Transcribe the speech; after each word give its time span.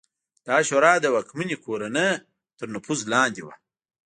دا 0.47 0.57
شورا 0.67 0.93
د 1.01 1.05
واکمنې 1.15 1.57
کورنۍ 1.65 2.09
تر 2.59 2.67
نفوذ 2.75 2.99
لاندې 3.13 3.41
وه 3.45 3.55